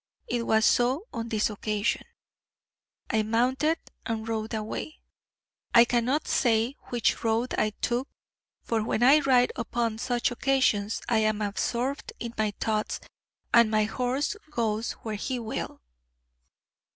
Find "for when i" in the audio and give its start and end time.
8.63-9.19